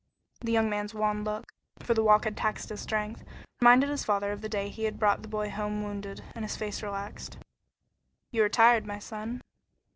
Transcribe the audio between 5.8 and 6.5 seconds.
wounded, and